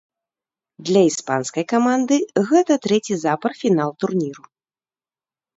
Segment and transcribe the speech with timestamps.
[0.89, 2.17] Для іспанскай каманды
[2.53, 4.43] гэта трэці запар фінал турніру.